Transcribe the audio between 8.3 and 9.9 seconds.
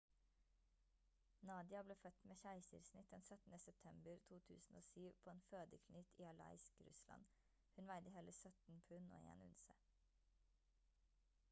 17 pund og 1 unse